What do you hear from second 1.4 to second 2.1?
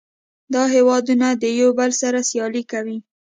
د یو بل